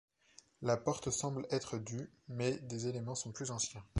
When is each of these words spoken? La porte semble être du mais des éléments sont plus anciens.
La 0.63 0.77
porte 0.77 1.11
semble 1.11 1.45
être 1.51 1.77
du 1.77 2.09
mais 2.27 2.57
des 2.57 2.87
éléments 2.87 3.13
sont 3.13 3.31
plus 3.31 3.51
anciens. 3.51 3.83